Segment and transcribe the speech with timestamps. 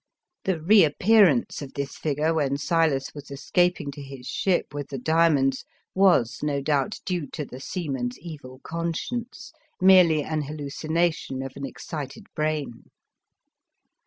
[0.45, 5.29] The reappearance of this figure when Silas was escaping to his ship with the dia
[5.29, 11.45] monds was no doubt due to the sea man's evil conscience— merely an hallu cination
[11.45, 12.85] of an excited brain.